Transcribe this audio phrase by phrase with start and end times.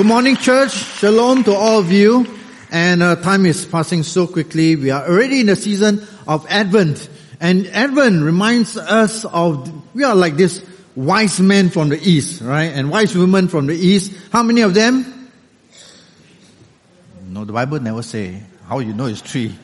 [0.00, 0.72] Good morning, church.
[0.72, 2.26] Shalom to all of you.
[2.70, 4.74] And uh, time is passing so quickly.
[4.74, 7.06] We are already in the season of Advent.
[7.38, 10.64] And Advent reminds us of, we are like this
[10.96, 12.72] wise men from the east, right?
[12.72, 14.12] And wise women from the east.
[14.32, 15.30] How many of them?
[17.26, 18.42] No, the Bible never say.
[18.66, 19.54] How you know it's three.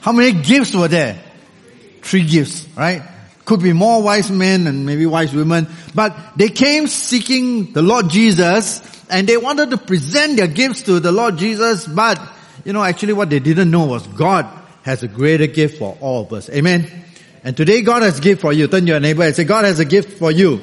[0.00, 1.18] How many gifts were there?
[2.02, 3.00] Three gifts, right?
[3.46, 5.66] Could be more wise men and maybe wise women.
[5.94, 11.00] But they came seeking the Lord Jesus and they wanted to present their gifts to
[11.00, 12.20] the Lord Jesus, but
[12.64, 14.46] you know, actually what they didn't know was God
[14.82, 16.50] has a greater gift for all of us.
[16.50, 17.04] Amen.
[17.44, 18.66] And today God has a gift for you.
[18.66, 20.60] Turn to your neighbor and say, God has a gift for you.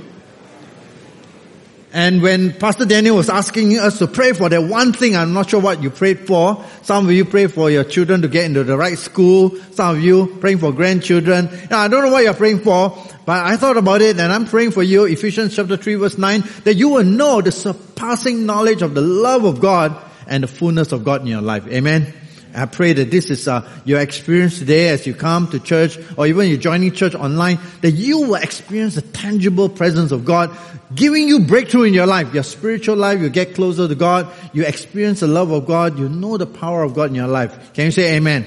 [1.94, 5.52] And when Pastor Daniel was asking us to pray for that one thing, I'm not
[5.52, 6.66] sure what you prayed for.
[6.82, 9.52] Some of you pray for your children to get into the right school.
[9.72, 11.50] Some of you praying for grandchildren.
[11.70, 14.45] Now, I don't know what you're praying for, but I thought about it and I'm
[14.45, 18.81] praying for you, Ephesians chapter 3 verse 9, that you will know the surpassing knowledge
[18.81, 19.95] of the love of God
[20.28, 21.67] and the fullness of God in your life.
[21.67, 22.14] Amen.
[22.56, 26.28] I pray that this is uh, your experience today as you come to church or
[26.28, 30.55] even you're joining church online, that you will experience the tangible presence of God,
[30.94, 34.64] giving you breakthrough in your life, your spiritual life, you get closer to God, you
[34.66, 37.73] experience the love of God, you know the power of God in your life.
[37.73, 38.45] Can you say amen?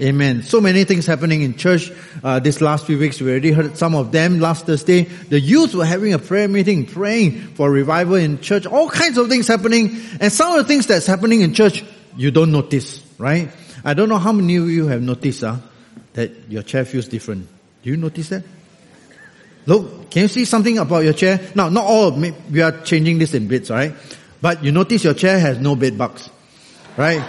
[0.00, 0.42] Amen.
[0.42, 1.92] So many things happening in church
[2.24, 3.20] uh, this last few weeks.
[3.20, 5.02] We already heard some of them last Thursday.
[5.02, 8.66] The youth were having a prayer meeting, praying for revival in church.
[8.66, 10.00] All kinds of things happening.
[10.20, 11.84] And some of the things that's happening in church,
[12.16, 13.50] you don't notice right?
[13.84, 15.56] I don't know how many of you have noticed uh,
[16.14, 17.48] that your chair feels different.
[17.82, 18.42] Do you notice that?
[19.64, 21.40] Look, can you see something about your chair?
[21.54, 23.94] Now, not all, we are changing this in bits, right?
[24.40, 26.28] But you notice your chair has no bed bugs,
[26.96, 27.22] right?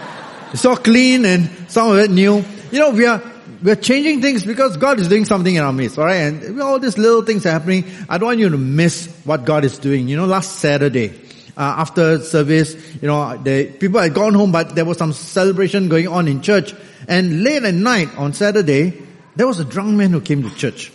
[0.53, 2.43] It's all clean and some of it new.
[2.71, 3.21] You know, we are,
[3.61, 6.21] we are changing things because God is doing something in our midst, alright?
[6.21, 7.85] And all these little things are happening.
[8.07, 10.07] I don't want you to miss what God is doing.
[10.07, 11.09] You know, last Saturday,
[11.57, 15.89] uh, after service, you know, the people had gone home, but there was some celebration
[15.89, 16.73] going on in church.
[17.07, 19.01] And late at night on Saturday,
[19.35, 20.91] there was a drunk man who came to church.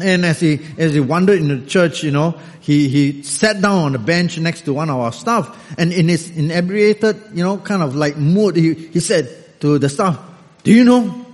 [0.00, 3.78] And as he, as he wandered in the church, you know, he, he sat down
[3.78, 5.76] on a bench next to one of our staff.
[5.78, 9.28] And in his inebriated, you know, kind of like mood, he, he said
[9.60, 10.18] to the staff,
[10.64, 11.24] do you know?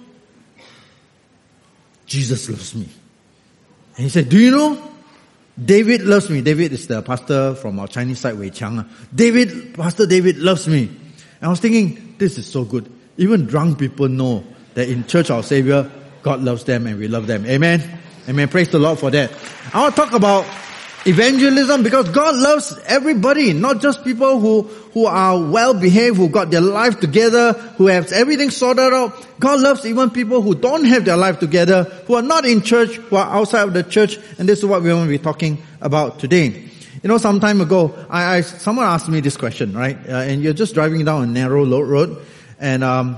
[2.05, 2.89] Jesus loves me.
[3.97, 4.91] And he said, do you know?
[5.63, 6.41] David loves me.
[6.43, 8.79] David is the pastor from our Chinese side, Wei Chang.
[8.79, 8.89] Ah.
[9.15, 10.87] David, Pastor David loves me.
[10.87, 12.91] And I was thinking, this is so good.
[13.17, 14.45] Even drunk people know
[14.75, 15.91] that in Church Our Savior,
[16.23, 17.47] God loves them and we love them.
[17.47, 17.99] Amen.
[18.29, 18.49] Amen.
[18.49, 19.33] Praise the Lord for that.
[19.73, 20.45] I want to talk about
[21.07, 26.51] evangelism because God loves everybody, not just people who, who are well behaved, who got
[26.51, 29.27] their life together, who have everything sorted out.
[29.41, 32.97] God loves even people who don't have their life together, who are not in church,
[32.97, 35.63] who are outside of the church, and this is what we're going to be talking
[35.81, 36.69] about today.
[37.03, 39.97] You know, some time ago, I, I someone asked me this question, right?
[40.07, 42.19] Uh, and you're just driving down a narrow road,
[42.59, 43.17] and um,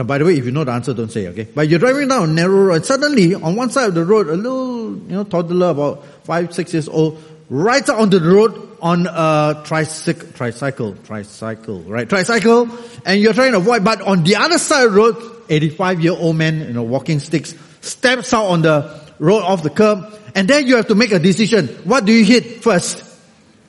[0.00, 1.46] uh, by the way, if you know the answer, don't say, okay?
[1.54, 4.34] But you're driving down a narrow road, suddenly, on one side of the road, a
[4.34, 9.06] little, you know, toddler about five, six years old, rides out onto the road on
[9.06, 12.08] a tricycle, tricycle, tricycle, right?
[12.08, 12.68] Tricycle,
[13.04, 15.16] and you're trying to avoid, but on the other side of the road,
[15.48, 19.70] 85 year old man, you know, walking sticks, steps out on the road off the
[19.70, 21.68] curb, and then you have to make a decision.
[21.84, 23.04] What do you hit first?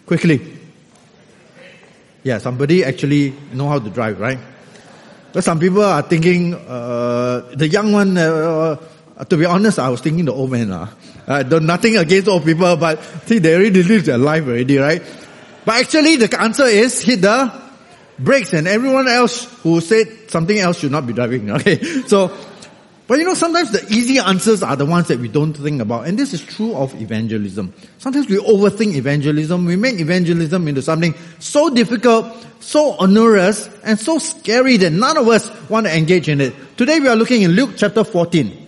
[0.05, 0.59] Quickly.
[2.23, 4.37] Yeah, somebody actually know how to drive, right?
[5.33, 8.75] But some people are thinking, uh, the young one, uh,
[9.27, 10.71] to be honest, I was thinking the old man.
[10.71, 10.87] Uh,
[11.27, 15.01] uh, nothing against old people, but see, they already lived their life already, right?
[15.63, 17.51] But actually the answer is hit the
[18.19, 21.79] brakes and everyone else who said something else should not be driving, okay?
[22.07, 22.35] So,
[23.11, 26.07] but you know, sometimes the easy answers are the ones that we don't think about.
[26.07, 27.73] And this is true of evangelism.
[27.97, 29.65] Sometimes we overthink evangelism.
[29.65, 35.27] We make evangelism into something so difficult, so onerous, and so scary that none of
[35.27, 36.53] us want to engage in it.
[36.77, 38.67] Today we are looking in Luke chapter 14,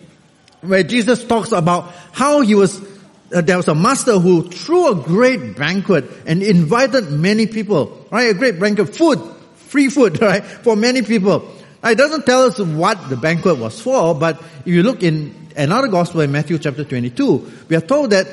[0.60, 2.82] where Jesus talks about how he was,
[3.34, 8.32] uh, there was a master who threw a great banquet and invited many people, right?
[8.32, 9.22] A great banquet, food,
[9.56, 10.44] free food, right?
[10.44, 11.50] For many people.
[11.84, 15.88] It doesn't tell us what the banquet was for, but if you look in another
[15.88, 18.28] gospel in Matthew chapter 22, we are told that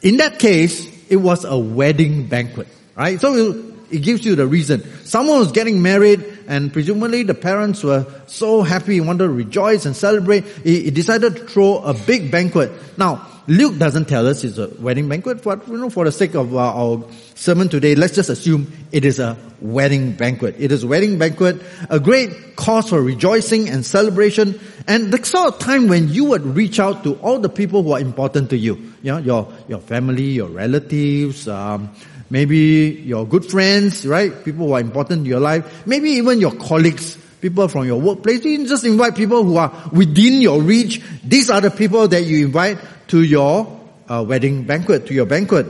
[0.00, 3.20] in that case, it was a wedding banquet, right?
[3.20, 4.82] So it gives you the reason.
[5.04, 9.94] Someone was getting married and presumably the parents were so happy, wanted to rejoice and
[9.94, 10.44] celebrate.
[10.44, 12.70] He, he decided to throw a big banquet.
[12.96, 16.34] Now, Luke doesn't tell us it's a wedding banquet, but you know, for the sake
[16.34, 17.02] of uh, our
[17.34, 20.56] sermon today, let's just assume it is a wedding banquet.
[20.58, 25.54] It is a wedding banquet, a great cause for rejoicing and celebration, and the sort
[25.54, 28.58] of time when you would reach out to all the people who are important to
[28.58, 28.74] you.
[29.02, 31.88] You know, your, your family, your relatives, um,
[32.28, 34.44] maybe your good friends, right?
[34.44, 38.44] People who are important in your life, maybe even your colleagues, people from your workplace.
[38.44, 41.00] You just invite people who are within your reach.
[41.24, 42.76] These are the people that you invite
[43.08, 45.66] to your uh, wedding banquet, to your banquet.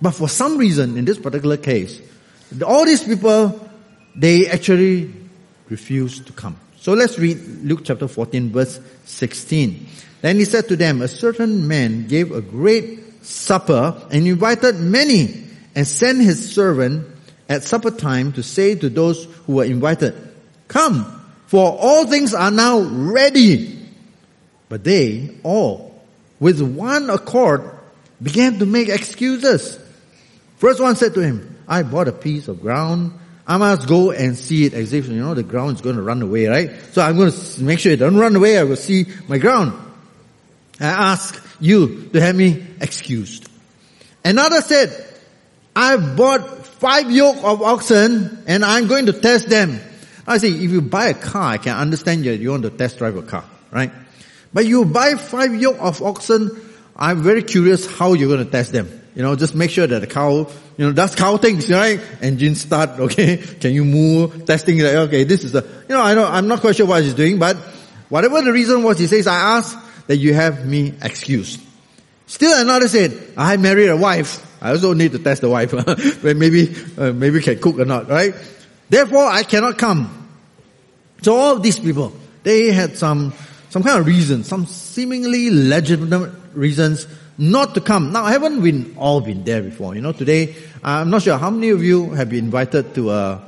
[0.00, 2.00] But for some reason, in this particular case,
[2.66, 3.68] all these people,
[4.14, 5.12] they actually
[5.68, 6.56] refused to come.
[6.76, 9.86] So let's read Luke chapter 14 verse 16.
[10.22, 15.44] Then he said to them, a certain man gave a great supper and invited many
[15.74, 17.06] and sent his servant
[17.48, 20.14] at supper time to say to those who were invited,
[20.68, 21.04] come,
[21.46, 23.78] for all things are now ready.
[24.68, 25.89] But they all,
[26.40, 27.70] with one accord,
[28.20, 29.78] began to make excuses.
[30.56, 33.18] First one said to him, I bought a piece of ground.
[33.46, 36.02] I must go and see it as if, you know, the ground is going to
[36.02, 36.70] run away, right?
[36.92, 38.58] So I'm going to make sure it doesn't run away.
[38.58, 39.72] I will see my ground.
[40.78, 43.48] I ask you to have me excused.
[44.24, 45.06] Another said,
[45.74, 49.80] I bought five yoke of oxen and I'm going to test them.
[50.26, 52.98] I say, if you buy a car, I can understand you, you want to test
[52.98, 53.90] drive a car, right?
[54.52, 56.50] But you buy five yoke of oxen,
[56.96, 58.88] I'm very curious how you're going to test them.
[59.14, 62.00] You know, just make sure that the cow, you know, does cow things, right?
[62.20, 63.36] Engine start, okay?
[63.36, 64.44] Can you move?
[64.46, 67.02] Testing, like, okay, this is the, you know, I don't, I'm not quite sure what
[67.02, 67.56] he's doing, but
[68.08, 71.60] whatever the reason was, he says, I ask that you have me excused.
[72.26, 74.46] Still another said, I married a wife.
[74.62, 75.72] I also need to test the wife.
[76.22, 78.34] But maybe, uh, maybe can cook or not, right?
[78.88, 80.28] Therefore, I cannot come.
[81.22, 82.12] So all these people,
[82.42, 83.32] they had some,
[83.70, 87.06] some kind of reason, some seemingly legitimate reasons
[87.38, 88.12] not to come.
[88.12, 89.94] Now, I haven't we all been there before?
[89.94, 93.42] You know, today, I'm not sure how many of you have been invited to a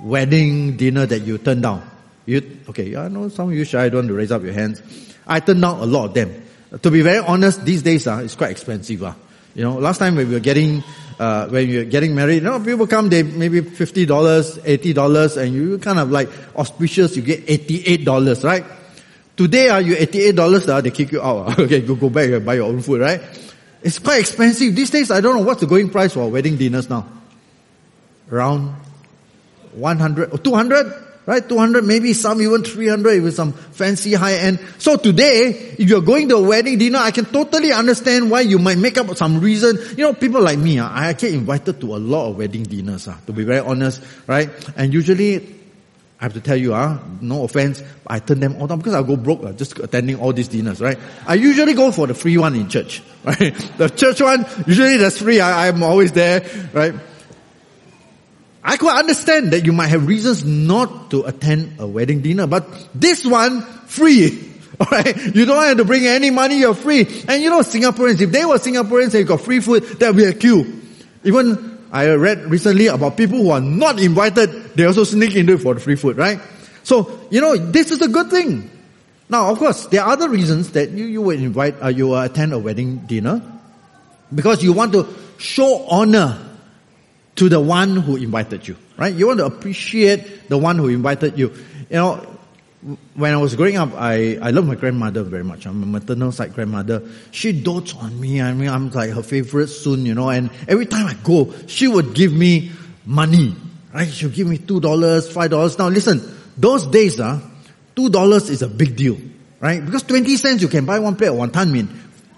[0.00, 1.88] wedding dinner that you turned down.
[2.26, 4.82] You, okay, I know some of you shy, don't want to raise up your hands.
[5.26, 6.44] I turned down a lot of them.
[6.82, 9.02] To be very honest, these days, uh, it's quite expensive.
[9.02, 9.14] Uh.
[9.54, 10.82] You know, last time when we were getting,
[11.18, 15.78] uh, when we getting married, you know, people come, they maybe $50, $80, and you
[15.78, 18.64] kind of like auspicious, you get $88, right?
[19.38, 21.60] Today, uh, you $88, uh, they kick you out.
[21.60, 21.62] Uh.
[21.62, 23.22] okay, go, go back and buy your own food, right?
[23.84, 24.74] It's quite expensive.
[24.74, 27.06] These days, I don't know what's the going price for wedding dinners now.
[28.32, 28.74] Around
[29.74, 31.04] 100 or 200?
[31.24, 31.46] Right?
[31.46, 34.58] 200, maybe some even 300 with some fancy high end.
[34.78, 38.58] So today, if you're going to a wedding dinner, I can totally understand why you
[38.58, 39.78] might make up some reason.
[39.96, 43.32] You know, people like me, I get invited to a lot of wedding dinners, to
[43.32, 44.48] be very honest, right?
[44.74, 45.57] And usually,
[46.20, 49.02] I have to tell you, uh, no offense, I turn them all down because I
[49.02, 50.98] go broke uh, just attending all these dinners, right?
[51.26, 53.54] I usually go for the free one in church, right?
[53.76, 56.94] The church one, usually that's free, I, I'm always there, right?
[58.64, 62.66] I could understand that you might have reasons not to attend a wedding dinner, but
[62.94, 64.44] this one, free.
[64.80, 65.34] Alright?
[65.36, 67.06] You don't have to bring any money, you're free.
[67.28, 70.24] And you know Singaporeans, if they were Singaporeans and you got free food, there'll be
[70.24, 70.82] a queue.
[71.22, 75.58] Even I read recently about people who are not invited, they also sneak into it
[75.58, 76.40] for the free food, right?
[76.82, 78.70] So, you know, this is a good thing.
[79.28, 82.20] Now, of course, there are other reasons that you, you would invite, uh, you will
[82.20, 83.42] attend a wedding dinner.
[84.34, 85.06] Because you want to
[85.38, 86.38] show honor
[87.36, 89.14] to the one who invited you, right?
[89.14, 91.48] You want to appreciate the one who invited you.
[91.88, 92.37] You know,
[93.14, 95.66] when I was growing up, I, I love my grandmother very much.
[95.66, 97.02] I'm a maternal side grandmother.
[97.32, 98.40] She dotes on me.
[98.40, 101.88] I mean, I'm like her favorite son, you know, and every time I go, she
[101.88, 102.70] would give me
[103.04, 103.54] money,
[103.92, 104.08] right?
[104.08, 105.78] She'll give me $2, $5.
[105.78, 106.22] Now listen,
[106.56, 107.40] those days, uh,
[107.96, 109.18] $2 is a big deal,
[109.60, 109.84] right?
[109.84, 111.88] Because 20 cents you can buy one plate of wonton mee.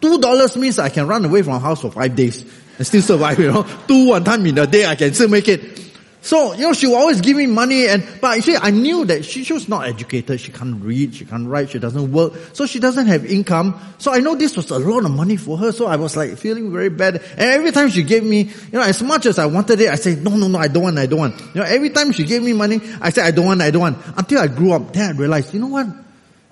[0.01, 2.43] $2 means I can run away from house for five days
[2.79, 3.65] and still survive, you know.
[3.87, 5.90] Two wonton mee a day, I can still make it.
[6.23, 9.25] So, you know, she will always give me money and, but actually I knew that
[9.25, 10.39] she, she was not educated.
[10.39, 12.35] She can't read, she can't write, she doesn't work.
[12.53, 13.81] So she doesn't have income.
[13.99, 15.73] So I know this was a lot of money for her.
[15.73, 17.17] So I was like feeling very bad.
[17.17, 19.95] And every time she gave me, you know, as much as I wanted it, I
[19.95, 21.41] said, no, no, no, I don't want, I don't want.
[21.41, 23.83] You know, every time she gave me money, I said, I don't want, I don't
[23.83, 23.99] want.
[24.17, 25.87] Until I grew up, then I realized, you know what?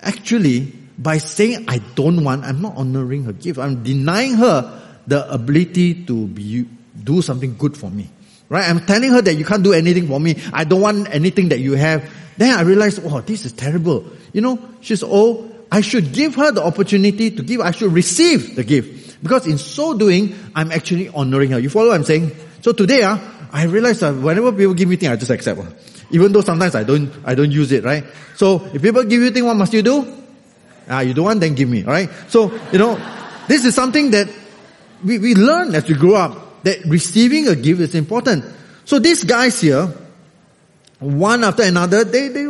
[0.01, 3.59] Actually, by saying I don't want, I'm not honoring her gift.
[3.59, 6.67] I'm denying her the ability to be,
[7.05, 8.09] do something good for me.
[8.49, 8.69] Right?
[8.69, 10.37] I'm telling her that you can't do anything for me.
[10.53, 12.11] I don't want anything that you have.
[12.37, 14.05] Then I realized, oh, this is terrible.
[14.33, 15.55] You know, she's old.
[15.71, 17.61] I should give her the opportunity to give.
[17.61, 19.23] I should receive the gift.
[19.23, 21.59] Because in so doing, I'm actually honoring her.
[21.59, 22.31] You follow what I'm saying?
[22.63, 23.19] So today, uh,
[23.53, 25.61] I realized that whenever people give me things, I just accept.
[25.61, 25.67] Uh,
[26.11, 28.05] even though sometimes I don't, I don't use it, right?
[28.37, 30.17] So if people give you things, what must you do?
[30.89, 32.09] Ah, you don't want, then give me, alright?
[32.29, 32.97] So, you know,
[33.47, 34.29] this is something that
[35.05, 38.45] we, we learn as we grow up that receiving a gift is important.
[38.85, 39.93] So these guys here,
[40.99, 42.47] one after another, they, they,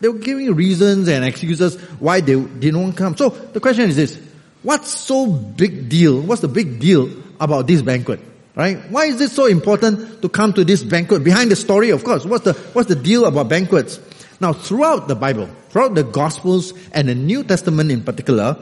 [0.00, 3.16] they were giving reasons and excuses why they didn't want to come.
[3.16, 4.20] So the question is this,
[4.62, 7.10] what's so big deal, what's the big deal
[7.40, 8.20] about this banquet?
[8.54, 8.78] Right?
[8.90, 11.22] Why is it so important to come to this banquet?
[11.22, 14.00] Behind the story, of course, what's the, what's the deal about banquets?
[14.40, 18.56] Now, throughout the Bible, throughout the Gospels and the New Testament in particular,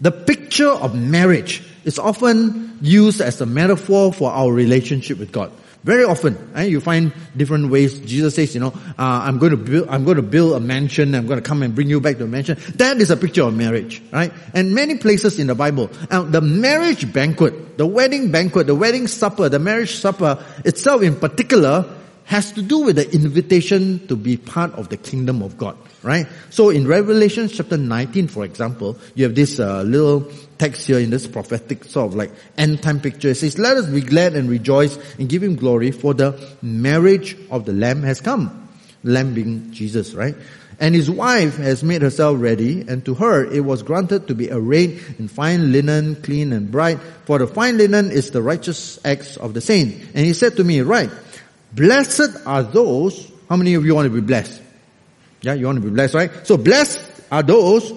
[0.00, 5.50] the picture of marriage is often used as a metaphor for our relationship with God.
[5.84, 7.98] Very often, eh, you find different ways.
[8.00, 11.14] Jesus says, you know, uh, I'm going to build, I'm going to build a mansion.
[11.14, 12.58] I'm going to come and bring you back to a mansion.
[12.74, 14.32] That is a picture of marriage, right?
[14.54, 19.06] And many places in the Bible, uh, the marriage banquet, the wedding banquet, the wedding
[19.06, 21.86] supper, the marriage supper itself in particular
[22.24, 26.26] has to do with the invitation to be part of the kingdom of God, right?
[26.50, 31.10] So in Revelation chapter 19, for example, you have this uh, little text here in
[31.10, 33.28] this prophetic sort of like end time picture.
[33.28, 37.36] It says, let us be glad and rejoice and give him glory for the marriage
[37.50, 38.68] of the lamb has come.
[39.04, 40.34] Lamb being Jesus, right?
[40.80, 44.50] And his wife has made herself ready, and to her it was granted to be
[44.50, 49.36] arrayed in fine linen, clean and bright, for the fine linen is the righteous acts
[49.36, 49.94] of the saint.
[50.14, 51.10] And he said to me, right,
[51.72, 54.62] Blessed are those, how many of you want to be blessed?
[55.42, 56.46] Yeah, you want to be blessed, right?
[56.46, 57.92] So blessed are those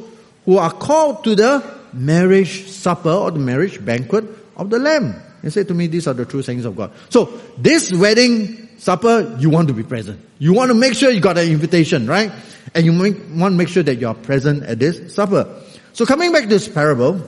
[0.45, 5.15] who are called to the marriage supper or the marriage banquet of the Lamb.
[5.41, 6.91] He say to me, these are the true sayings of God.
[7.09, 10.23] So this wedding supper, you want to be present.
[10.39, 12.31] You want to make sure you got an invitation, right?
[12.73, 15.61] And you make, want to make sure that you are present at this supper.
[15.93, 17.21] So coming back to this parable,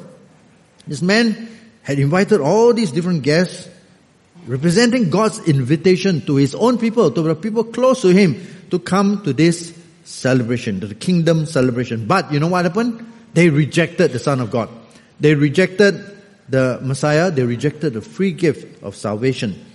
[0.88, 1.50] this man
[1.82, 3.70] had invited all these different guests
[4.46, 9.24] representing God's invitation to his own people, to the people close to him, to come
[9.24, 9.72] to this
[10.04, 12.06] celebration, the kingdom celebration.
[12.06, 13.12] But you know what happened?
[13.34, 14.70] They rejected the Son of God.
[15.20, 16.18] They rejected
[16.50, 17.32] the Messiah.
[17.32, 19.66] They rejected the free gift of salvation.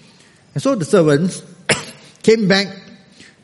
[0.54, 1.42] And so the servants
[2.22, 2.68] came back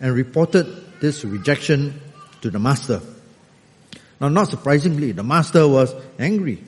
[0.00, 2.00] and reported this rejection
[2.42, 3.00] to the master.
[4.20, 6.62] Now, not surprisingly, the master was angry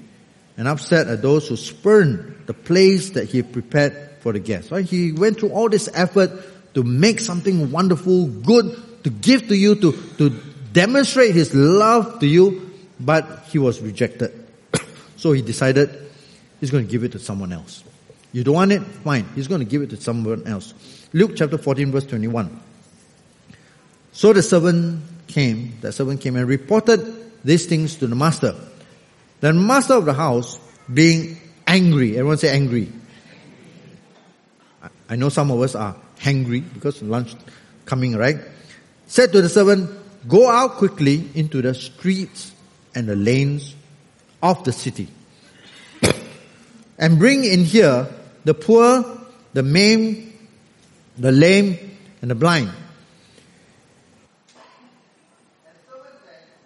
[0.57, 4.85] and upset at those who spurned the place that he prepared for the guests, right?
[4.85, 6.31] He went through all this effort
[6.75, 8.77] to make something wonderful, good,
[9.07, 10.31] to give to you, to, to
[10.73, 14.33] demonstrate his love to you, but he was rejected.
[15.17, 16.11] so he decided
[16.59, 17.85] he's going to give it to someone else.
[18.33, 18.83] You don't want it?
[18.83, 19.29] Fine.
[19.37, 20.75] He's going to give it to someone else.
[21.13, 22.61] Luke chapter 14 verse 21.
[24.11, 28.57] So the servant came, the servant came and reported these things to the master.
[29.39, 30.59] The master of the house,
[30.93, 32.91] being angry, everyone say angry,
[35.09, 37.37] I know some of us are hungry because lunch
[37.85, 38.39] coming, right?
[39.07, 39.91] Said to the servant,
[40.29, 42.53] go out quickly into the streets
[42.95, 43.75] and the lanes
[44.43, 45.09] of the city
[46.99, 48.09] and bring in here
[48.45, 49.05] the poor,
[49.53, 50.33] the maimed,
[51.19, 52.71] the lame, and the blind.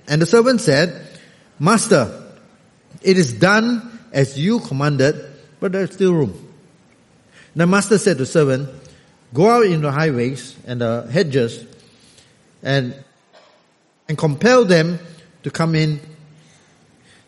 [0.06, 1.08] And the servant said,
[1.58, 2.32] Master,
[3.02, 5.24] it is done as you commanded,
[5.60, 6.48] but there's still room.
[7.54, 8.68] The master said to the servant,
[9.34, 11.64] go out in the highways and the hedges
[12.62, 12.94] and,
[14.08, 14.98] and compel them
[15.42, 16.00] to come in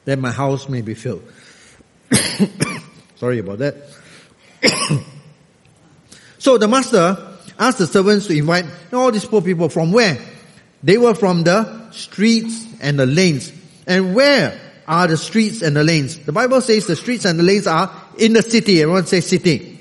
[0.05, 1.23] that my house may be filled.
[3.17, 3.77] Sorry about that.
[6.39, 10.19] so the master asked the servants to invite all these poor people from where?
[10.83, 13.53] They were from the streets and the lanes.
[13.87, 16.19] And where are the streets and the lanes?
[16.19, 18.83] The Bible says the streets and the lanes are in the city.
[18.83, 19.73] Everyone say city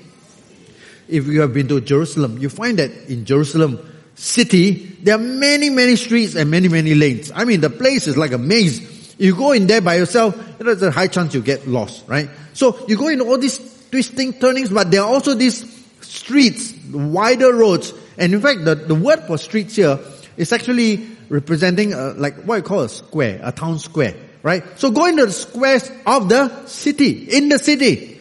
[1.12, 3.78] if you have been to Jerusalem, you find that in Jerusalem
[4.22, 7.32] city, there are many, many streets and many, many lanes.
[7.34, 9.16] I mean, the place is like a maze.
[9.18, 12.30] You go in there by yourself, there's a high chance you get lost, right?
[12.52, 13.58] So you go in all these
[13.90, 15.66] twisting turnings, but there are also these
[16.02, 17.92] streets, wider roads.
[18.16, 19.98] And in fact, the, the word for streets here
[20.36, 24.14] is actually representing uh, like what you call a square, a town square,
[24.44, 24.62] right?
[24.78, 28.11] So go into the squares of the city, in the city.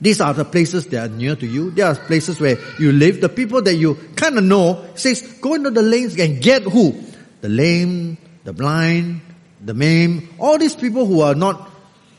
[0.00, 1.70] These are the places that are near to you.
[1.70, 3.20] There are places where you live.
[3.20, 7.02] The people that you kind of know says, go into the lanes and get who?
[7.40, 9.20] The lame, the blind,
[9.60, 11.70] the maimed, all these people who are not,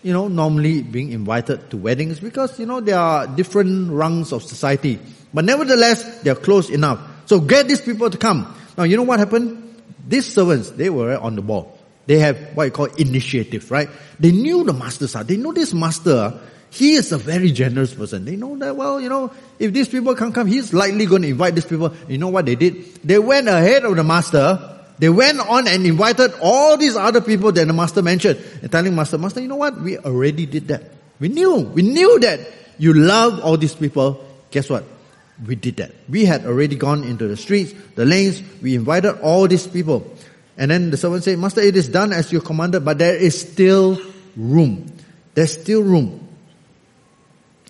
[0.03, 4.43] you know, normally being invited to weddings because, you know, there are different rungs of
[4.43, 4.99] society.
[5.33, 6.99] But nevertheless, they are close enough.
[7.27, 8.55] So get these people to come.
[8.77, 9.81] Now, you know what happened?
[10.07, 11.77] These servants, they were on the ball.
[12.07, 13.89] They have what you call initiative, right?
[14.19, 15.27] They knew the master's heart.
[15.27, 16.39] They know this master
[16.71, 18.25] he is a very generous person.
[18.25, 21.29] They know that, well, you know, if these people can't come, he's likely going to
[21.29, 21.93] invite these people.
[22.07, 22.95] You know what they did?
[23.03, 24.77] They went ahead of the master.
[24.99, 28.39] They went on and invited all these other people that the master mentioned.
[28.61, 29.79] And telling master, master, you know what?
[29.79, 30.83] We already did that.
[31.19, 31.55] We knew.
[31.55, 32.39] We knew that
[32.77, 34.23] you love all these people.
[34.51, 34.83] Guess what?
[35.45, 35.91] We did that.
[36.07, 38.43] We had already gone into the streets, the lanes.
[38.61, 40.05] We invited all these people.
[40.57, 43.39] And then the servant said, Master, it is done as you commanded, but there is
[43.39, 43.97] still
[44.35, 44.91] room.
[45.33, 46.28] There's still room.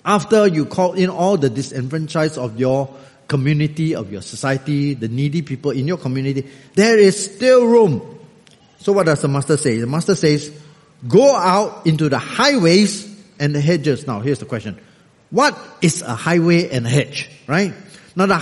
[0.05, 2.93] After you call in all the disenfranchised of your
[3.27, 8.19] community, of your society, the needy people in your community, there is still room.
[8.79, 9.77] So what does the master say?
[9.77, 10.51] The master says,
[11.07, 13.07] go out into the highways
[13.39, 14.07] and the hedges.
[14.07, 14.79] Now here's the question.
[15.29, 17.29] What is a highway and a hedge?
[17.45, 17.73] Right?
[18.15, 18.37] Now the,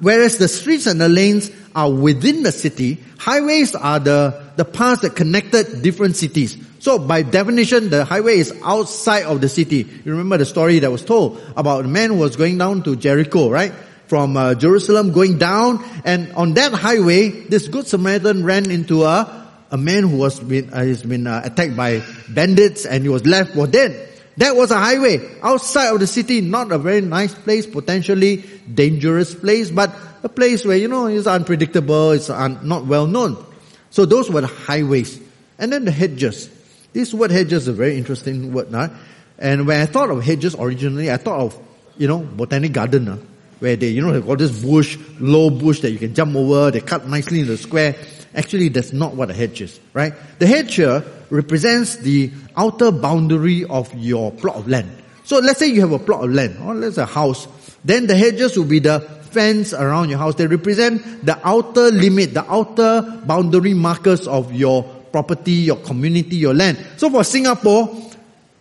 [0.00, 5.02] whereas the streets and the lanes are within the city, highways are the, the paths
[5.02, 6.56] that connected different cities.
[6.86, 9.78] So by definition, the highway is outside of the city.
[10.04, 12.94] You remember the story that was told about a man who was going down to
[12.94, 13.72] Jericho, right?
[14.06, 19.50] From uh, Jerusalem going down and on that highway, this good Samaritan ran into a,
[19.72, 23.26] a man who was been, uh, has been uh, attacked by bandits and he was
[23.26, 24.08] left for dead.
[24.36, 29.34] That was a highway outside of the city, not a very nice place, potentially dangerous
[29.34, 33.44] place, but a place where, you know, it's unpredictable, it's un- not well known.
[33.90, 35.20] So those were the highways.
[35.58, 36.50] And then the hedges.
[36.96, 38.90] This word hedges is a very interesting word, now.
[39.38, 41.58] And when I thought of hedges originally, I thought of,
[41.98, 43.18] you know, botanic garden, uh,
[43.58, 46.70] where they, you know, have got this bush, low bush that you can jump over,
[46.70, 47.96] they cut nicely in the square.
[48.34, 50.14] Actually, that's not what a hedge is, right?
[50.38, 54.90] The hedge here represents the outer boundary of your plot of land.
[55.24, 57.46] So let's say you have a plot of land, or let's say a house.
[57.84, 60.36] Then the hedges will be the fence around your house.
[60.36, 66.54] They represent the outer limit, the outer boundary markers of your property, your community, your
[66.54, 66.78] land.
[66.96, 68.10] So for Singapore,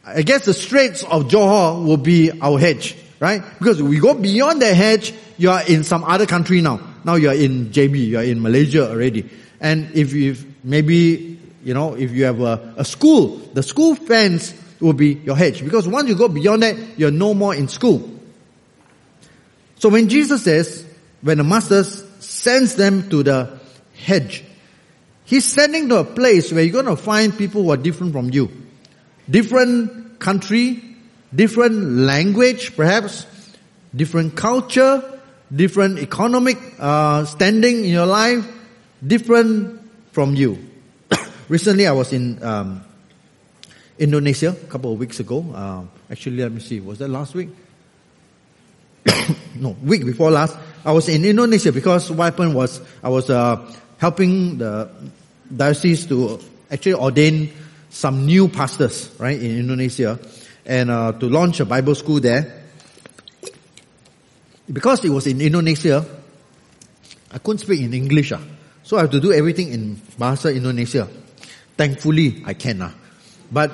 [0.06, 3.42] I guess the Straits of Johor will be our hedge, right?
[3.60, 6.80] Because we go beyond the hedge, you are in some other country now.
[7.04, 9.30] Now you are in JB, you are in Malaysia already.
[9.60, 14.54] And if you maybe, you know, if you have a, a school, the school fence
[14.80, 15.64] will be your hedge.
[15.64, 18.12] Because once you go beyond that, you're no more in school.
[19.80, 20.86] So when Jesus says,
[21.22, 23.60] when the master sends them to the
[23.96, 24.44] hedge,
[25.26, 28.30] he's sending to a place where you're going to find people who are different from
[28.32, 28.50] you.
[29.30, 30.82] Different country,
[31.34, 33.26] different language perhaps,
[33.94, 35.04] different culture,
[35.54, 38.46] different economic uh, standing in your life,
[39.06, 40.58] different from you.
[41.50, 42.84] Recently, I was in um,
[44.00, 45.46] Indonesia a couple of weeks ago.
[45.54, 46.80] Uh, actually, let me see.
[46.80, 47.50] Was that last week?
[49.56, 50.56] no, week before last.
[50.84, 53.58] I was in Indonesia because what happened was I was uh,
[53.98, 54.90] helping the
[55.56, 57.52] diocese to actually ordain
[57.90, 60.20] some new pastors, right, in Indonesia,
[60.66, 62.64] and uh, to launch a Bible school there.
[64.72, 66.04] Because it was in Indonesia,
[67.32, 68.32] I couldn't speak in English.
[68.32, 68.40] Uh.
[68.84, 71.08] So I have to do everything in Bahasa Indonesia.
[71.78, 72.82] Thankfully, I can.
[72.82, 72.92] Uh.
[73.52, 73.72] But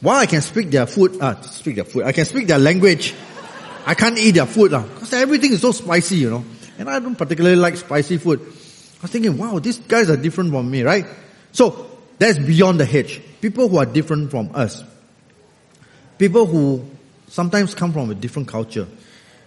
[0.00, 3.14] while I can speak their food, uh, speak their food, I can speak their language,
[3.86, 4.74] I can't eat their food.
[4.74, 6.44] Uh, because everything is so spicy, you know.
[6.78, 8.40] And I don't particularly like spicy food.
[9.06, 11.06] Was thinking, wow, these guys are different from me, right?
[11.52, 11.88] So,
[12.18, 13.20] that's beyond the hedge.
[13.40, 14.82] People who are different from us.
[16.18, 16.84] People who
[17.28, 18.88] sometimes come from a different culture.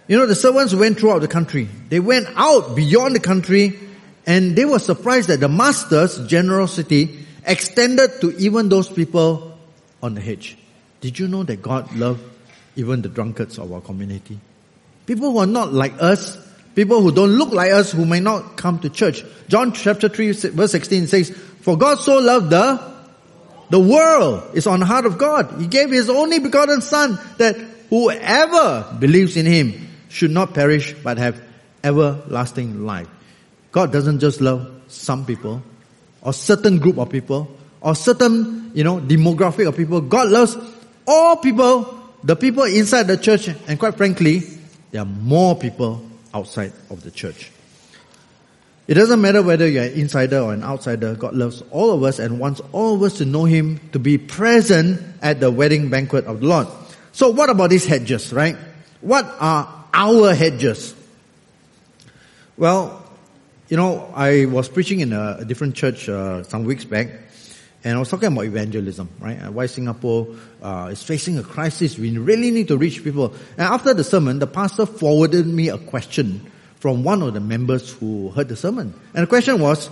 [0.08, 1.68] You know, the servants went throughout the country.
[1.90, 3.78] They went out beyond the country
[4.24, 9.58] and they were surprised that the master's generosity extended to even those people
[10.02, 10.56] on the hedge.
[11.02, 12.22] Did you know that God loved
[12.76, 14.40] even the drunkards of our community?
[15.04, 16.38] People who are not like us,
[16.80, 19.22] people who don't look like us, who may not come to church.
[19.48, 21.28] John chapter 3 verse 16 says,
[21.60, 22.80] For God so loved the,
[23.68, 25.60] the world is on the heart of God.
[25.60, 27.54] He gave His only begotten Son that
[27.90, 31.42] whoever believes in Him should not perish but have
[31.84, 33.08] everlasting life.
[33.72, 35.62] God doesn't just love some people
[36.22, 40.00] or certain group of people or certain, you know, demographic of people.
[40.00, 40.56] God loves
[41.06, 44.44] all people, the people inside the church, and quite frankly,
[44.92, 47.50] there are more people outside of the church.
[48.86, 52.18] It doesn't matter whether you're an insider or an outsider, God loves all of us
[52.18, 56.24] and wants all of us to know Him, to be present at the wedding banquet
[56.24, 56.66] of the Lord.
[57.12, 58.56] So what about these hedges, right?
[59.00, 60.94] What are our hedges?
[62.56, 63.00] Well,
[63.68, 67.08] you know, I was preaching in a, different church uh, some weeks back,
[67.82, 69.50] and I was talking about evangelism, right?
[69.50, 71.98] Why Singapore uh, is facing a crisis.
[71.98, 73.32] We really need to reach people.
[73.56, 77.92] And after the sermon, the pastor forwarded me a question from one of the members
[77.92, 78.92] who heard the sermon.
[79.14, 79.88] And the question was,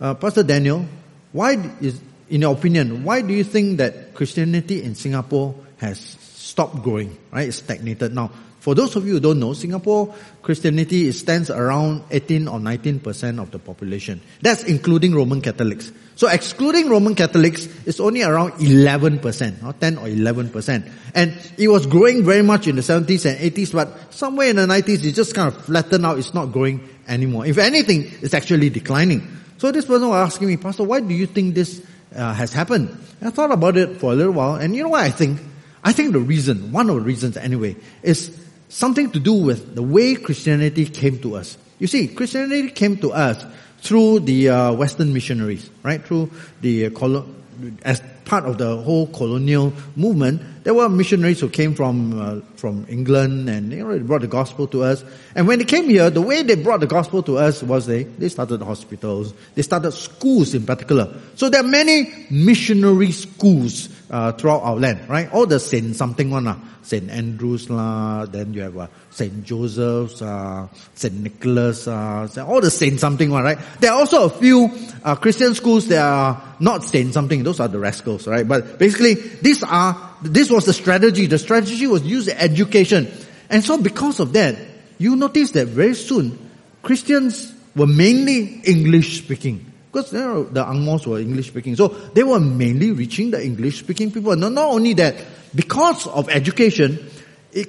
[0.00, 0.86] uh, Pastor Daniel,
[1.32, 6.82] why is, in your opinion, why do you think that Christianity in Singapore has stopped
[6.82, 7.48] growing, right?
[7.48, 8.14] It's stagnated.
[8.14, 8.30] Now,
[8.66, 13.52] for those of you who don't know, Singapore Christianity stands around 18 or 19% of
[13.52, 14.20] the population.
[14.42, 15.92] That's including Roman Catholics.
[16.16, 20.90] So excluding Roman Catholics, it's only around 11%, or 10 or 11%.
[21.14, 24.66] And it was growing very much in the 70s and 80s, but somewhere in the
[24.66, 26.18] 90s, it just kind of flattened out.
[26.18, 27.46] It's not growing anymore.
[27.46, 29.28] If anything, it's actually declining.
[29.58, 32.88] So this person was asking me, Pastor, why do you think this uh, has happened?
[33.20, 35.38] And I thought about it for a little while, and you know what I think?
[35.84, 39.82] I think the reason, one of the reasons anyway, is something to do with the
[39.82, 41.58] way Christianity came to us.
[41.78, 43.44] You see, Christianity came to us
[43.78, 46.02] through the uh, Western missionaries, right?
[46.02, 47.22] Through the uh,
[47.82, 52.84] as part of the whole colonial movement, there were missionaries who came from uh, from
[52.88, 55.04] England and they brought the gospel to us.
[55.34, 58.04] And when they came here, the way they brought the gospel to us was they
[58.04, 61.14] they started hospitals, they started schools in particular.
[61.36, 65.32] So there are many missionary schools uh, throughout our land, right?
[65.32, 70.22] All the Saint something one, uh, Saint Andrews lah, then you have uh, Saint Joseph's,
[70.22, 73.58] uh, Saint Nicholas, uh, all the Saint something one, right?
[73.80, 74.70] There are also a few
[75.04, 77.42] uh, Christian schools that are not Saint something.
[77.42, 78.46] Those are the rascals, right?
[78.46, 81.26] But basically, these are this was the strategy.
[81.26, 83.10] The strategy was use education.
[83.50, 84.56] And so because of that,
[84.98, 86.38] you notice that very soon,
[86.82, 89.72] Christians were mainly English speaking.
[89.96, 91.74] Because you know, the Angmos were English speaking.
[91.74, 94.36] So they were mainly reaching the English speaking people.
[94.36, 96.98] Not, not only that, because of education,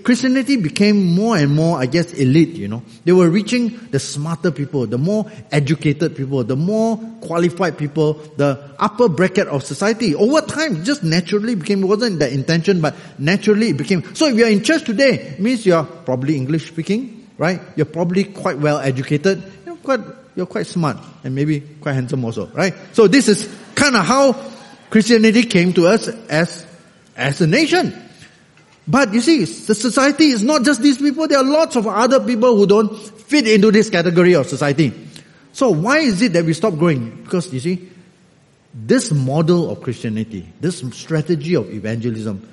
[0.04, 2.84] Christianity became more and more, I guess, elite, you know.
[3.06, 8.72] They were reaching the smarter people, the more educated people, the more qualified people, the
[8.78, 10.14] upper bracket of society.
[10.14, 14.04] Over time, just naturally became, it wasn't the intention, but naturally it became.
[14.14, 17.62] So if you're in church today, means you're probably English speaking, right?
[17.78, 20.02] You're probably quite well educated, you're quite,
[20.38, 22.72] you're quite smart, and maybe quite handsome also, right?
[22.94, 24.34] So this is kind of how
[24.92, 26.64] Christianity came to us as,
[27.16, 27.92] as a nation.
[28.88, 31.28] But you see, the society is not just these people.
[31.28, 34.94] There are lots of other people who don't fit into this category of society.
[35.54, 37.24] So why is it that we stop growing?
[37.24, 37.90] Because you see,
[38.76, 42.48] this model of Christianity, this strategy of evangelism,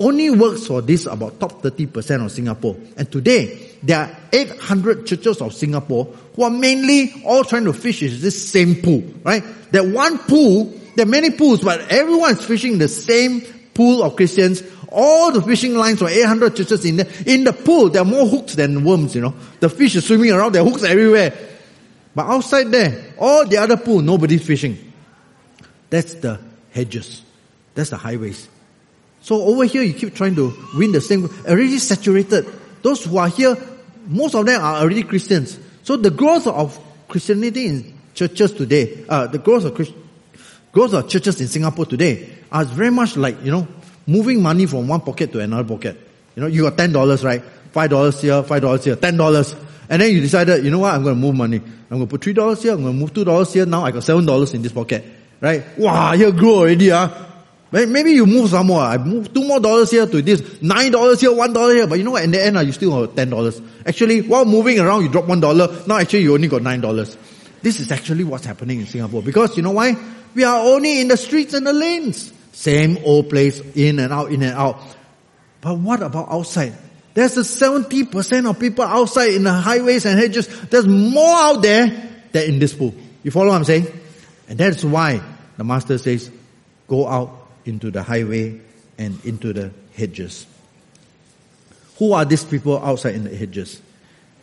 [0.00, 2.76] only works for this about top 30% of Singapore.
[2.96, 6.04] And today, there are 800 churches of Singapore
[6.36, 9.42] who are mainly all trying to fish in this same pool, right?
[9.72, 10.66] That one pool,
[10.96, 13.40] there are many pools, but everyone is fishing the same
[13.74, 17.08] pool of Christians all the fishing lines for 800 churches in there.
[17.26, 19.34] In the pool, there are more hooks than worms, you know.
[19.60, 21.32] The fish is swimming around, there are hooks everywhere.
[22.14, 24.92] But outside there, all the other pool, nobody's fishing.
[25.88, 26.40] That's the
[26.72, 27.22] hedges.
[27.74, 28.48] That's the highways.
[29.22, 32.46] So over here, you keep trying to win the same, already saturated.
[32.82, 33.56] Those who are here,
[34.06, 35.58] most of them are already Christians.
[35.82, 39.92] So the growth of Christianity in churches today, uh, the growth of Christ,
[40.72, 43.66] growth of churches in Singapore today are very much like, you know,
[44.06, 45.98] moving money from one pocket to another pocket.
[46.36, 47.42] You know, you got ten dollars, right?
[47.72, 49.54] Five dollars here, five dollars here, ten dollars.
[49.88, 51.56] And then you decided, you know what, I'm going to move money.
[51.56, 53.66] I'm going to put three dollars here, I'm going to move two dollars here.
[53.66, 55.04] Now I got seven dollars in this pocket.
[55.40, 55.64] Right?
[55.78, 57.29] Wow, here grow already, ah.
[57.72, 58.80] Maybe you move some more.
[58.80, 61.86] I move two more dollars here to this, nine dollars here, one dollar here.
[61.86, 62.24] But you know what?
[62.24, 63.60] In the end, ah, you still have ten dollars.
[63.86, 65.84] Actually, while moving around, you drop one dollar.
[65.86, 67.16] Now actually, you only got nine dollars.
[67.62, 69.94] This is actually what's happening in Singapore because you know why?
[70.34, 72.32] We are only in the streets and the lanes.
[72.52, 74.80] Same old place, in and out, in and out.
[75.60, 76.74] But what about outside?
[77.14, 80.46] There's a 70% of people outside in the highways and hedges.
[80.68, 81.86] There's more out there
[82.32, 82.94] than in this pool.
[83.22, 83.86] You follow what I'm saying?
[84.48, 85.20] And that's why
[85.56, 86.30] the master says,
[86.86, 87.39] go out
[87.70, 88.60] into the highway
[88.98, 90.46] and into the hedges.
[91.96, 93.80] Who are these people outside in the hedges?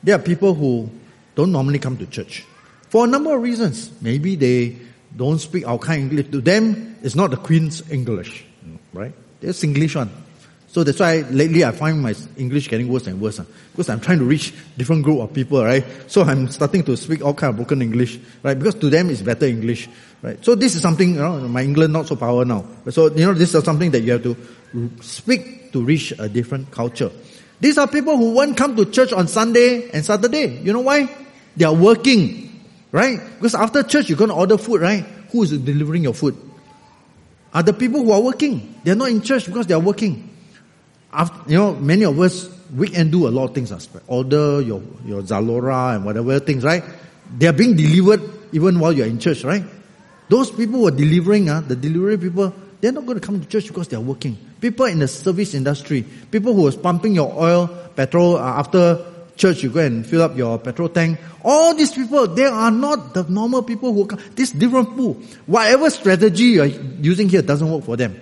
[0.01, 0.89] They are people who
[1.35, 2.45] don't normally come to church.
[2.89, 3.91] For a number of reasons.
[4.01, 4.77] Maybe they
[5.15, 6.31] don't speak our kind English.
[6.31, 8.45] To them, it's not the Queen's English,
[8.93, 9.13] right?
[9.41, 10.09] It's English one.
[10.77, 13.39] So that's why lately I find my English getting worse and worse.
[13.39, 13.45] Ah.
[13.71, 15.83] Because I'm trying to reach different group of people, right?
[16.05, 18.53] So I'm starting to speak all kind of broken English, right?
[18.53, 19.89] Because to them it's better English,
[20.21, 20.37] right?
[20.45, 22.63] So this is something, you know, my England not so power now.
[22.91, 24.37] So, you know, this is something that you have to
[25.01, 27.09] speak to reach a different culture.
[27.59, 30.61] These are people who won't come to church on Sunday and Saturday.
[30.61, 31.09] You know why?
[31.55, 32.61] They are working.
[32.91, 33.19] Right?
[33.33, 35.03] Because after church, you're going to order food, right?
[35.31, 36.37] Who is delivering your food?
[37.51, 38.75] Are the people who are working.
[38.83, 40.35] They're not in church because they're working.
[41.17, 43.71] After, you know, many of us weekend do a lot of things.
[44.06, 46.84] Order your, your Zalora and whatever things, right?
[47.36, 49.63] They are being delivered even while you're in church, right?
[50.30, 53.47] Those people who are delivering, uh, the delivery people, they're not going to come to
[53.47, 54.38] church because they're working.
[54.62, 59.03] People in the service industry, people who are pumping your oil, petrol uh, after
[59.36, 61.19] church, you go and fill up your petrol tank.
[61.43, 64.19] All these people, they are not the normal people who come.
[64.36, 65.15] This different pool.
[65.45, 68.19] Whatever strategy you're using here doesn't work for them.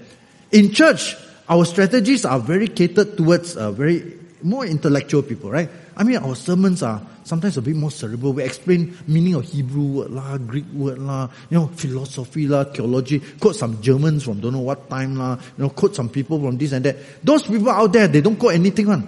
[0.52, 1.16] In church,
[1.48, 5.70] our strategies are very catered towards uh, very more intellectual people, right?
[5.98, 8.34] I mean, our sermons are sometimes a bit more cerebral.
[8.34, 13.20] We explain meaning of Hebrew word lah, Greek word lah, you know, philosophy lah, theology.
[13.20, 16.58] Quote some Germans from don't know what time lah, you know, quote some people from
[16.58, 16.98] this and that.
[17.24, 19.08] Those people out there, they don't quote anything one.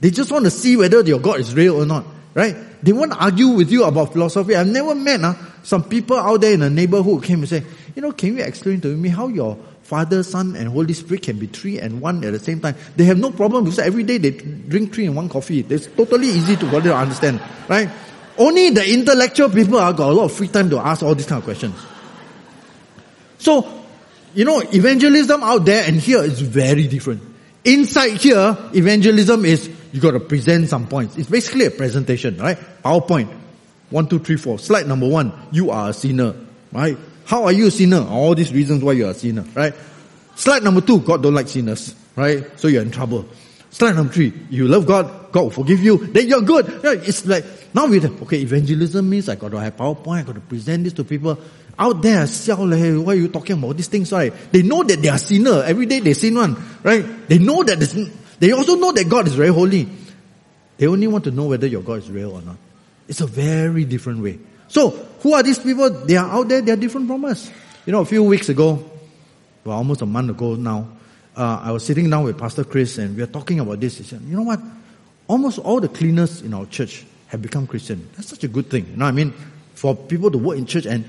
[0.00, 2.04] They just want to see whether your God is real or not.
[2.34, 2.56] Right?
[2.82, 4.56] They won't argue with you about philosophy.
[4.56, 7.62] I've never met uh, some people out there in the neighborhood came and say,
[7.94, 11.38] you know, can you explain to me how your Father, Son, and Holy Spirit can
[11.38, 12.74] be three and one at the same time.
[12.96, 15.60] They have no problem because every day they drink three and one coffee.
[15.60, 17.90] It's totally easy to, to understand, right?
[18.38, 21.26] Only the intellectual people are got a lot of free time to ask all these
[21.26, 21.76] kind of questions.
[23.38, 23.84] So,
[24.34, 27.22] you know, evangelism out there and here is very different.
[27.62, 31.16] Inside here, evangelism is you got to present some points.
[31.16, 32.58] It's basically a presentation, right?
[32.82, 33.28] PowerPoint.
[33.90, 34.58] One, two, three, four.
[34.58, 35.32] Slide number one.
[35.52, 36.34] You are a sinner,
[36.72, 36.96] right?
[37.26, 38.06] How are you a sinner?
[38.06, 39.74] All these reasons why you are a sinner, right?
[40.36, 41.00] Slide number two.
[41.00, 42.58] God don't like sinners, right?
[42.58, 43.26] So you're in trouble.
[43.70, 44.32] Slide number three.
[44.50, 45.32] You love God.
[45.32, 45.98] God will forgive you.
[45.98, 46.80] Then you're good.
[46.84, 50.20] It's like, now we okay, evangelism means I got to have PowerPoint.
[50.20, 51.38] I got to present this to people.
[51.76, 54.32] Out there, leh, why are you talking about these things, right?
[54.52, 55.64] They know that they are sinner.
[55.64, 57.28] Every day they sin one, right?
[57.28, 57.80] They know that
[58.38, 59.88] they also know that God is very holy.
[60.76, 62.56] They only want to know whether your God is real or not.
[63.08, 64.38] It's a very different way.
[64.68, 65.90] So, who are these people?
[65.90, 67.50] They are out there, they are different from us.
[67.86, 68.82] You know, a few weeks ago,
[69.64, 70.88] well, almost a month ago now,
[71.36, 73.98] uh, I was sitting down with Pastor Chris and we were talking about this.
[73.98, 74.60] He said, you know what?
[75.26, 78.08] Almost all the cleaners in our church have become Christian.
[78.14, 78.86] That's such a good thing.
[78.90, 79.32] You know I mean?
[79.74, 81.04] For people to work in church and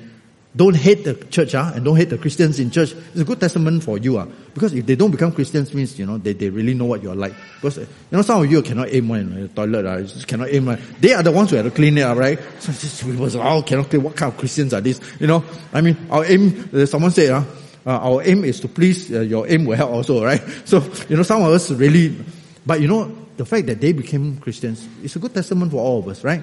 [0.56, 2.94] don't hate the church, ah, and don't hate the Christians in church.
[2.94, 4.28] It's a good testament for you, ah.
[4.54, 7.16] Because if they don't become Christians means, you know, they, they really know what you're
[7.16, 7.34] like.
[7.56, 10.00] Because, you know, some of you cannot aim one in the toilet, ah.
[10.00, 10.82] Just cannot aim one.
[11.00, 12.40] They are the ones who have to clean it, ah, right?
[12.60, 14.04] So just, people say, oh, cannot clean.
[14.04, 15.02] What kind of Christians are these?
[15.20, 17.46] You know, I mean, our aim, uh, someone said, ah,
[17.86, 20.42] uh, our aim is to please, uh, your aim will help also, right?
[20.66, 22.18] So, you know, some of us really,
[22.66, 26.00] but you know, the fact that they became Christians is a good testament for all
[26.00, 26.42] of us, right?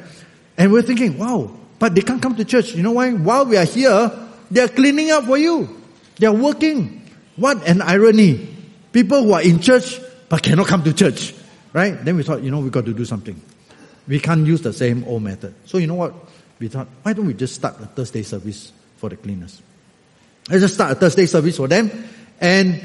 [0.57, 1.51] And we're thinking, wow,
[1.83, 2.77] but they can't come to church.
[2.77, 3.11] You know why?
[3.11, 4.09] While we are here,
[4.49, 5.83] they are cleaning up for you.
[6.17, 7.11] They are working.
[7.35, 8.55] What an irony.
[8.93, 11.35] People who are in church but cannot come to church.
[11.73, 11.99] Right?
[12.05, 13.35] Then we thought, you know, we got to do something.
[14.07, 15.57] We can't use the same old method.
[15.65, 16.15] So you know what?
[16.61, 19.61] We thought, why don't we just start a Thursday service for the cleaners?
[20.49, 21.91] Let's just start a Thursday service for them.
[22.41, 22.81] And,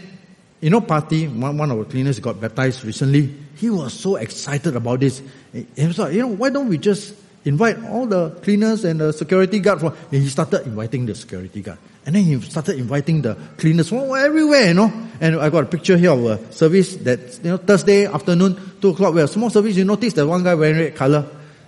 [0.60, 3.32] you know, party, one, one of our cleaners got baptized recently.
[3.58, 5.22] He was so excited about this.
[5.54, 7.14] He like, you know, why don't we just
[7.48, 11.62] invite all the cleaners and the security guard for, and he started inviting the security
[11.62, 11.80] guard.
[12.06, 14.92] And then he started inviting the cleaners from everywhere, you know.
[15.20, 18.90] And I got a picture here of a service that, you know, Thursday afternoon, two
[18.90, 19.76] o'clock, we have small service.
[19.76, 21.26] You notice that one guy wearing red color?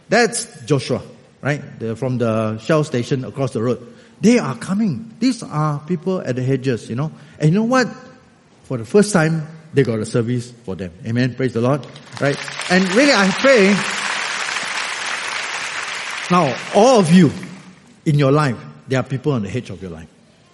[0.07, 1.01] That's Joshua,
[1.41, 1.61] right?
[1.79, 3.95] They're from the Shell station across the road.
[4.21, 5.13] They are coming.
[5.19, 7.11] These are people at the hedges, you know.
[7.39, 7.87] And you know what?
[8.63, 10.91] For the first time, they got a service for them.
[11.05, 11.35] Amen.
[11.35, 11.85] Praise the Lord.
[12.19, 12.37] Right?
[12.71, 13.98] And really, I pray
[16.31, 17.31] now, all of you
[18.05, 20.07] in your life, there are people on the edge of your life.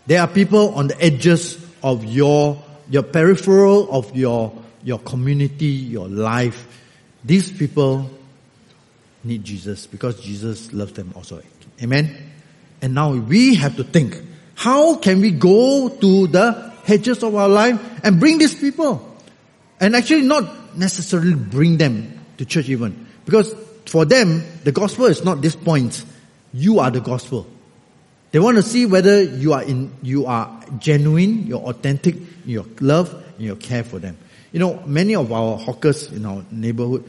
[0.08, 6.08] There are people on the edges of your, your peripheral of your, your community, your
[6.08, 6.68] life.
[7.24, 8.10] These people
[9.24, 11.42] need Jesus because Jesus loves them also.
[11.82, 12.16] Amen.
[12.82, 14.22] And now we have to think,
[14.54, 19.18] how can we go to the hedges of our life and bring these people?
[19.80, 23.08] And actually not necessarily bring them to church even.
[23.26, 23.54] Because
[23.86, 26.04] for them, the gospel is not this point.
[26.52, 27.46] You are the gospel.
[28.32, 32.66] They want to see whether you are in, you are genuine, you're authentic in your
[32.82, 34.18] love, in your care for them.
[34.52, 37.06] You know, many of our hawkers in our neighborhood,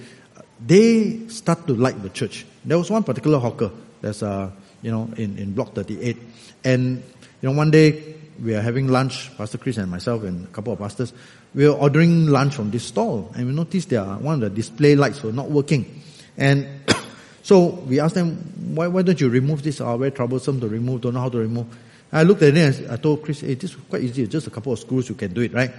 [0.65, 2.45] they start to like the church.
[2.63, 3.71] There was one particular hawker
[4.03, 4.51] that's, uh,
[4.83, 6.19] you know, in, in block 38.
[6.63, 7.03] And,
[7.41, 10.75] you know, one day we are having lunch, Pastor Chris and myself and a couple
[10.75, 11.15] of pastors,
[11.55, 14.95] we were ordering lunch from this stall and we noticed there one of the display
[14.95, 16.03] lights were not working.
[16.37, 16.69] And
[17.47, 18.35] so we asked them,
[18.75, 19.81] why, why don't you remove this?
[19.81, 21.69] Oh, very troublesome to remove, don't know how to remove.
[22.11, 24.51] I looked at it and I told Chris, hey, this is quite easy, just a
[24.51, 25.71] couple of screws, you can do it, right?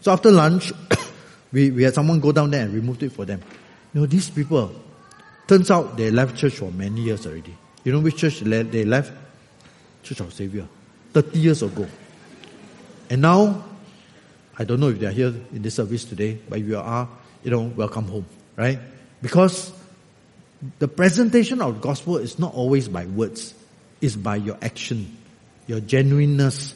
[0.00, 0.72] So after lunch,
[1.52, 3.42] we, we had someone go down there and removed it for them.
[3.92, 4.74] You know, these people,
[5.46, 7.54] turns out they left church for many years already.
[7.84, 9.12] You know which church they left?
[10.02, 10.66] Church of Savior.
[11.12, 11.86] 30 years ago.
[13.10, 13.62] And now,
[14.58, 17.06] I don't know if they are here in this service today, but if you are,
[17.44, 18.24] you know, welcome home,
[18.56, 18.78] right?
[19.20, 19.78] Because
[20.78, 23.54] the presentation of gospel is not always by words,
[24.00, 25.16] it's by your action,
[25.66, 26.74] your genuineness.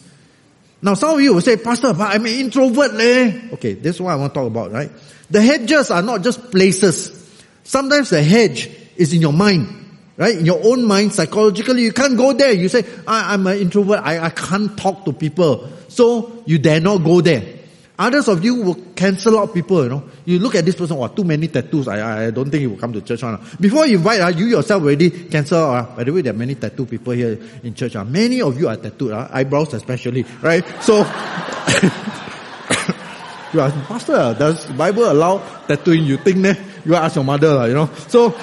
[0.80, 3.50] Now some of you will say, Pastor, but I'm an introvert leh.
[3.54, 4.90] Okay, this is what I want to talk about, right?
[5.30, 7.42] The hedges are not just places.
[7.64, 9.68] Sometimes the hedge is in your mind,
[10.16, 10.36] right?
[10.36, 12.52] In your own mind, psychologically, you can't go there.
[12.52, 15.68] You say, I, am an introvert, I, I can't talk to people.
[15.88, 17.53] So you dare not go there.
[17.96, 20.02] Others of you will cancel out people, you know.
[20.24, 21.86] You look at this person, oh, too many tattoos.
[21.86, 23.22] I, I don't think he will come to church.
[23.22, 23.38] One.
[23.60, 25.62] Before you invite, uh, you yourself already cancel.
[25.62, 27.94] Uh, by the way, there are many tattoo people here in church.
[27.94, 28.04] Uh.
[28.04, 30.64] Many of you are tattooed, uh, eyebrows especially, right?
[30.82, 30.96] So,
[33.52, 36.02] you ask, Pastor, does Bible allow tattooing?
[36.04, 36.56] You think, ne?
[36.84, 37.88] You ask your mother, you know.
[38.08, 38.34] So,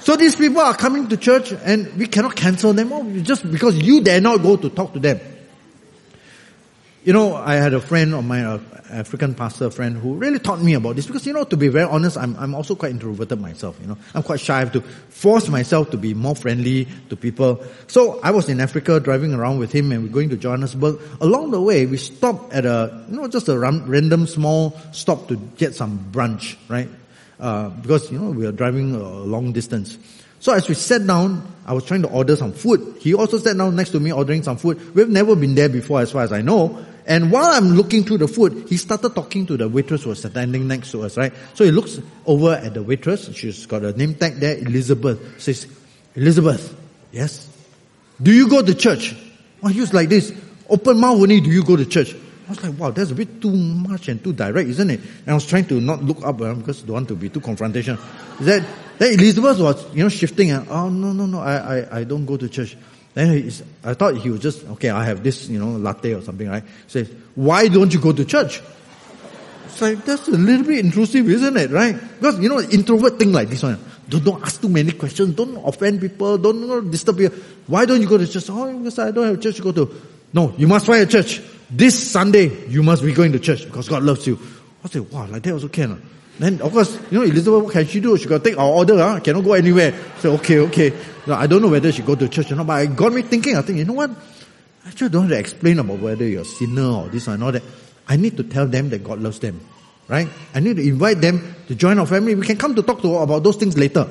[0.00, 3.78] so these people are coming to church and we cannot cancel them out just because
[3.78, 5.18] you dare not go to talk to them.
[7.04, 10.74] You know, I had a friend of my African pastor friend who really taught me
[10.74, 13.76] about this because, you know, to be very honest, I'm, I'm also quite introverted myself,
[13.80, 13.96] you know.
[14.14, 14.56] I'm quite shy.
[14.56, 17.64] I have to force myself to be more friendly to people.
[17.88, 21.00] So I was in Africa driving around with him and we're going to Johannesburg.
[21.20, 25.36] Along the way, we stopped at a, you know, just a random small stop to
[25.56, 26.88] get some brunch, right?
[27.40, 29.98] Uh, because, you know, we are driving a long distance.
[30.38, 32.96] So as we sat down, I was trying to order some food.
[33.00, 34.94] He also sat down next to me ordering some food.
[34.94, 36.84] We've never been there before as far as I know.
[37.06, 40.20] And while I'm looking through the food, he started talking to the waitress who was
[40.20, 41.32] standing next to us, right?
[41.54, 43.34] So he looks over at the waitress.
[43.34, 45.40] She's got a name tag there, Elizabeth.
[45.40, 45.66] Says,
[46.14, 46.76] Elizabeth,
[47.10, 47.48] yes?
[48.20, 49.16] Do you go to church?
[49.60, 50.32] Well, he was like this.
[50.68, 52.14] Open mouth do you go to church?
[52.46, 55.00] I was like, wow, that's a bit too much and too direct, isn't it?
[55.00, 57.28] And I was trying to not look up uh, because I don't want to be
[57.28, 58.00] too confrontational.
[58.40, 58.66] That,
[58.98, 60.50] then Elizabeth was, you know, shifting.
[60.50, 62.76] Uh, oh, no, no, no, I, I, I don't go to church.
[63.14, 66.14] Then he is I thought he was just, okay, I have this, you know, latte
[66.14, 66.64] or something, right?
[66.86, 68.62] Says, why don't you go to church?
[69.66, 71.96] It's like, that's a little bit intrusive, isn't it, right?
[72.20, 73.78] Because, you know, introvert thing like this one.
[74.08, 75.34] Don't, don't ask too many questions.
[75.34, 76.36] Don't offend people.
[76.38, 77.38] Don't, disturb people.
[77.66, 78.44] Why don't you go to church?
[78.50, 80.02] Oh, because I don't have church to go to.
[80.32, 81.40] No, you must find a church.
[81.70, 84.38] This Sunday, you must be going to church because God loves you.
[84.84, 86.02] I say, wow, like that was also can.
[86.42, 88.18] Then, of course, you know, Elizabeth, what can she do?
[88.18, 89.20] She got to take our order, huh?
[89.20, 89.94] cannot go anywhere.
[90.18, 90.92] So, okay, okay.
[91.24, 93.22] No, I don't know whether she go to church or not, but it got me
[93.22, 94.10] thinking, I think, you know what?
[94.10, 97.52] I actually don't have to explain about whether you're a sinner or this or all
[97.52, 97.62] that.
[98.08, 99.60] I need to tell them that God loves them.
[100.08, 100.26] Right?
[100.52, 102.34] I need to invite them to join our family.
[102.34, 104.08] We can come to talk to about those things later.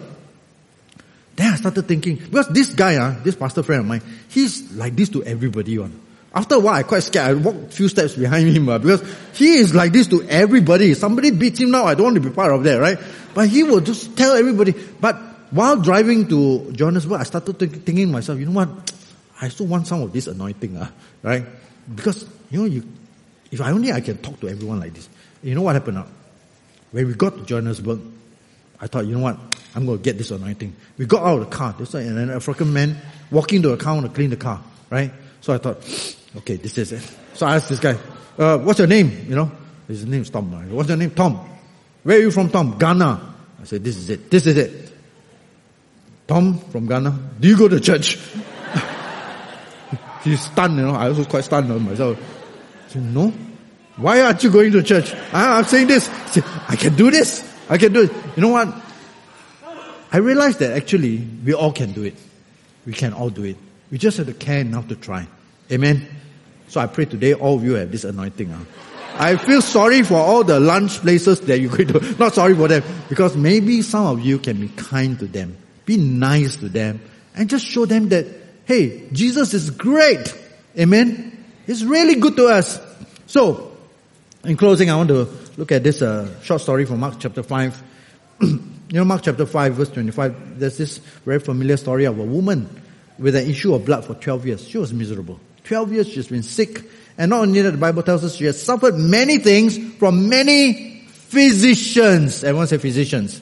[1.35, 4.95] Then I started thinking, because this guy, uh, this pastor friend of mine, he's like
[4.95, 5.77] this to everybody.
[5.77, 5.99] One.
[6.33, 7.29] After a while, I quite scared.
[7.29, 10.93] I walked a few steps behind him uh, because he is like this to everybody.
[10.93, 12.97] Somebody beats him now, I don't want to be part of that, right?
[13.33, 14.71] But he will just tell everybody.
[14.71, 15.17] But
[15.51, 18.93] while driving to Johannesburg, I started thinking myself, you know what?
[19.41, 20.89] I still want some of this anointing, uh,
[21.21, 21.43] right?
[21.93, 22.87] Because, you know, you,
[23.51, 25.09] if I only I can talk to everyone like this.
[25.43, 26.03] You know what happened now?
[26.03, 26.07] Uh?
[26.91, 27.99] When we got to Johannesburg,
[28.79, 29.37] I thought, you know what?
[29.75, 30.75] I'm going to get this anointing.
[30.97, 31.73] We got out of the car.
[31.77, 32.97] There's an African man
[33.31, 35.11] walking to the car to clean the car, right?
[35.39, 35.83] So I thought,
[36.37, 37.17] Okay, this is it.
[37.33, 37.97] So I asked this guy,
[38.37, 39.25] uh, what's your name?
[39.27, 39.51] You know,
[39.87, 40.51] his name is Tom.
[40.71, 41.11] What's your name?
[41.11, 41.47] Tom.
[42.03, 42.77] Where are you from, Tom?
[42.77, 43.35] Ghana.
[43.61, 44.31] I said, this is it.
[44.31, 44.93] This is it.
[46.27, 47.17] Tom from Ghana.
[47.39, 48.17] Do you go to church?
[50.23, 50.93] He's stunned, you know.
[50.93, 52.17] I was quite stunned myself.
[52.85, 53.33] I said, no.
[53.97, 55.13] Why aren't you going to church?
[55.33, 56.09] I, I'm saying this.
[56.09, 57.47] I, said, I can do this.
[57.69, 58.11] I can do it.
[58.35, 58.73] You know what?
[60.11, 62.15] I realized that actually we all can do it.
[62.85, 63.57] We can all do it.
[63.91, 65.27] We just have to care enough to try.
[65.71, 66.07] Amen.
[66.67, 68.49] So I pray today all of you have this anointing.
[68.49, 68.63] Huh?
[69.17, 72.67] I feel sorry for all the lunch places that you're going to, not sorry for
[72.67, 77.01] them, because maybe some of you can be kind to them, be nice to them,
[77.35, 78.25] and just show them that,
[78.65, 80.33] hey, Jesus is great.
[80.77, 81.45] Amen.
[81.65, 82.79] He's really good to us.
[83.27, 83.77] So,
[84.43, 87.83] in closing, I want to look at this uh, short story from Mark chapter 5.
[88.41, 92.81] you know, Mark chapter 5 verse 25, there's this very familiar story of a woman
[93.19, 94.67] with an issue of blood for 12 years.
[94.67, 95.39] She was miserable.
[95.71, 96.83] 12 years she's been sick.
[97.17, 101.05] And not only that, the Bible tells us she has suffered many things from many
[101.05, 102.43] physicians.
[102.43, 103.41] Everyone say physicians.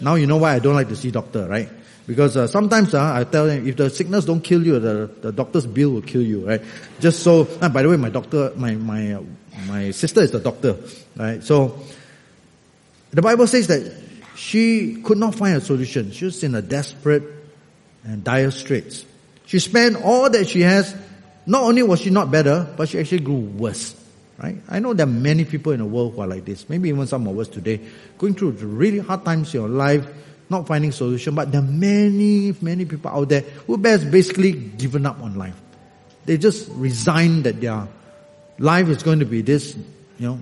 [0.00, 1.68] Now you know why I don't like to see doctor, right?
[2.06, 5.30] Because uh, sometimes uh, I tell them if the sickness don't kill you, the, the
[5.30, 6.62] doctor's bill will kill you, right?
[7.00, 7.46] Just so.
[7.60, 9.18] Uh, by the way, my doctor, my my
[9.68, 10.78] my sister is the doctor,
[11.16, 11.44] right?
[11.44, 11.80] So
[13.10, 13.94] the Bible says that
[14.36, 16.12] she could not find a solution.
[16.12, 17.24] She was in a desperate
[18.04, 19.04] and dire straits.
[19.44, 20.96] She spent all that she has
[21.46, 23.96] not only was she not better, but she actually grew worse.
[24.38, 24.56] Right?
[24.68, 26.68] I know there are many people in the world who are like this.
[26.68, 27.80] Maybe even some of us today
[28.18, 30.06] going through really hard times in your life,
[30.48, 31.34] not finding solution.
[31.34, 35.60] But there are many, many people out there who has basically given up on life.
[36.24, 37.86] They just resign that their
[38.58, 39.76] life is going to be this,
[40.18, 40.40] you know,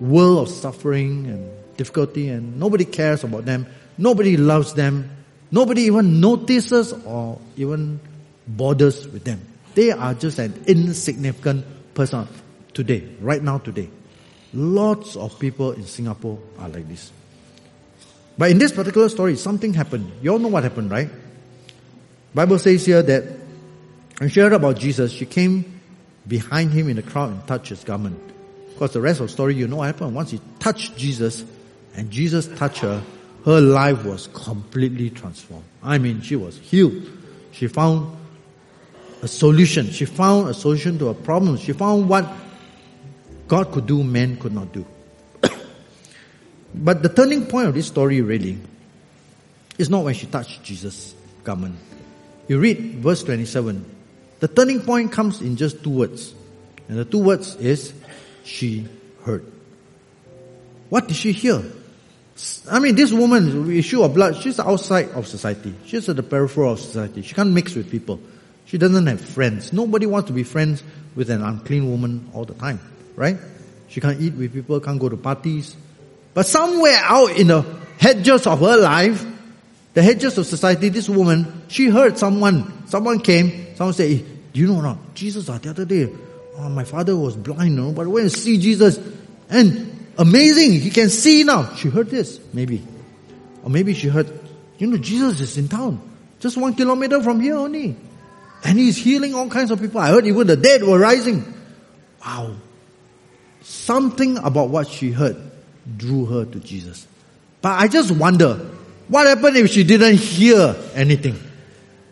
[0.00, 3.66] world of suffering and difficulty, and nobody cares about them.
[3.98, 5.10] Nobody loves them.
[5.50, 8.00] Nobody even notices or even
[8.46, 9.40] bothers with them.
[9.76, 12.26] They are just an insignificant person
[12.72, 13.90] today, right now today.
[14.54, 17.12] Lots of people in Singapore are like this.
[18.38, 20.10] But in this particular story, something happened.
[20.22, 21.10] You all know what happened, right?
[22.34, 23.24] Bible says here that
[24.16, 25.78] when she heard about Jesus, she came
[26.26, 28.18] behind him in the crowd and touched his garment.
[28.72, 30.14] Because the rest of the story, you know what happened.
[30.14, 31.44] Once he touched Jesus
[31.94, 33.02] and Jesus touched her,
[33.44, 35.64] her life was completely transformed.
[35.82, 37.10] I mean, she was healed.
[37.52, 38.16] She found
[39.26, 39.90] a solution.
[39.90, 41.58] She found a solution to a problem.
[41.58, 42.30] She found what
[43.48, 44.86] God could do, man could not do.
[46.74, 48.56] but the turning point of this story really
[49.78, 51.74] is not when she touched Jesus' garment.
[52.46, 53.84] You read verse 27.
[54.38, 56.32] The turning point comes in just two words.
[56.88, 57.92] And the two words is,
[58.44, 58.86] she
[59.24, 59.44] heard.
[60.88, 61.64] What did she hear?
[62.70, 65.74] I mean, this woman, issue of blood, she's outside of society.
[65.84, 67.22] She's at the peripheral of society.
[67.22, 68.20] She can't mix with people.
[68.66, 69.72] She doesn't have friends.
[69.72, 70.82] Nobody wants to be friends
[71.14, 72.80] with an unclean woman all the time,
[73.14, 73.38] right?
[73.88, 75.76] She can't eat with people, can't go to parties.
[76.34, 77.62] But somewhere out in the
[77.98, 79.24] hedges of her life,
[79.94, 84.60] the hedges of society, this woman, she heard someone, someone came, someone said, hey, do
[84.60, 85.14] you know not?
[85.14, 86.12] Jesus, the other day,
[86.58, 87.92] oh, my father was blind, no?
[87.92, 88.98] but when I see Jesus,
[89.48, 91.74] and amazing, he can see now.
[91.76, 92.82] She heard this, maybe.
[93.62, 94.28] Or maybe she heard,
[94.78, 96.00] you know, Jesus is in town.
[96.40, 97.96] Just one kilometer from here only.
[98.66, 100.00] And he's healing all kinds of people.
[100.00, 101.54] I heard even the dead were rising.
[102.20, 102.56] Wow.
[103.62, 105.36] Something about what she heard
[105.96, 107.06] drew her to Jesus.
[107.62, 108.54] But I just wonder,
[109.06, 111.38] what happened if she didn't hear anything?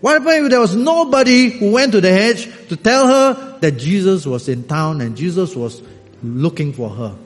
[0.00, 3.72] What happened if there was nobody who went to the hedge to tell her that
[3.72, 5.82] Jesus was in town and Jesus was
[6.22, 7.16] looking for her?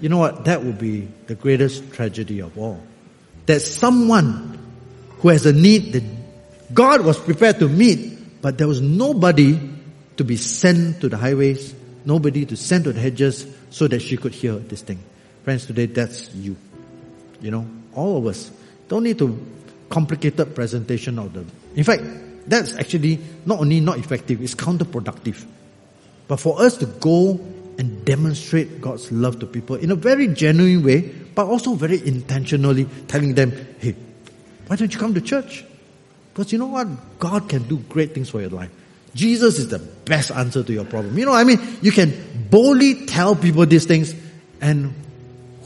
[0.00, 0.44] You know what?
[0.44, 2.80] That would be the greatest tragedy of all.
[3.46, 4.60] That someone
[5.18, 6.04] who has a need that
[6.72, 8.13] God was prepared to meet,
[8.44, 9.58] but there was nobody
[10.18, 11.74] to be sent to the highways,
[12.04, 14.98] nobody to send to the hedges so that she could hear this thing.
[15.44, 16.54] Friends, today that's you.
[17.40, 18.52] You know, all of us
[18.86, 19.42] don't need to
[19.88, 21.50] complicated presentation of them.
[21.74, 22.02] In fact,
[22.46, 25.42] that's actually not only not effective, it's counterproductive.
[26.28, 27.40] But for us to go
[27.78, 32.84] and demonstrate God's love to people in a very genuine way, but also very intentionally
[33.08, 33.96] telling them, hey,
[34.66, 35.64] why don't you come to church?
[36.34, 36.88] Because you know what?
[37.20, 38.70] God can do great things for your life.
[39.14, 41.16] Jesus is the best answer to your problem.
[41.16, 42.12] You know, I mean, you can
[42.50, 44.12] boldly tell people these things
[44.60, 44.92] and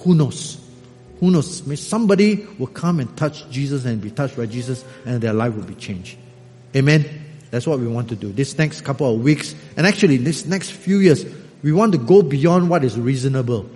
[0.00, 0.60] who knows?
[1.20, 1.66] Who knows?
[1.66, 5.54] Maybe somebody will come and touch Jesus and be touched by Jesus and their life
[5.54, 6.18] will be changed.
[6.76, 7.06] Amen.
[7.50, 8.30] That's what we want to do.
[8.30, 11.24] This next couple of weeks, and actually this next few years,
[11.62, 13.68] we want to go beyond what is reasonable.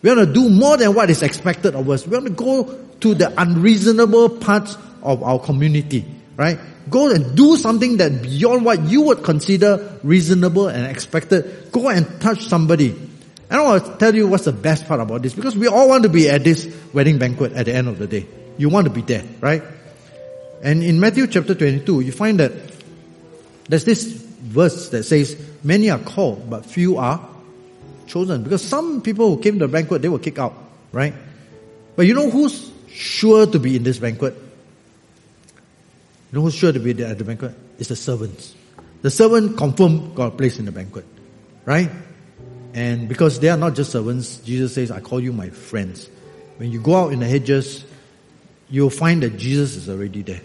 [0.00, 2.06] We want to do more than what is expected of us.
[2.06, 6.06] We want to go to the unreasonable parts of our community,
[6.40, 6.58] right?
[6.88, 11.70] Go and do something that beyond what you would consider reasonable and expected.
[11.70, 12.92] Go and touch somebody.
[12.92, 15.86] And I want to tell you what's the best part about this because we all
[15.86, 18.26] want to be at this wedding banquet at the end of the day.
[18.56, 19.62] You want to be there, right?
[20.62, 22.52] And in Matthew chapter 22, you find that
[23.68, 27.20] there's this verse that says, many are called, but few are
[28.06, 28.44] chosen.
[28.44, 30.54] Because some people who came to the banquet, they were kicked out,
[30.90, 31.12] right?
[31.96, 34.49] But you know who's sure to be in this banquet?
[36.30, 37.56] You know who's sure to be there at the banquet?
[37.78, 38.54] It's the servants.
[39.02, 41.04] The servant confirmed got a place in the banquet,
[41.64, 41.90] right?
[42.72, 46.08] And because they are not just servants, Jesus says, I call you my friends.
[46.58, 47.84] When you go out in the hedges,
[48.68, 50.42] you'll find that Jesus is already there.